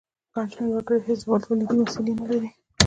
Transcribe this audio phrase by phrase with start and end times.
[0.33, 2.49] ګڼ شمیر وګړي هیڅ ډول تولیدي وسیلې نه لري.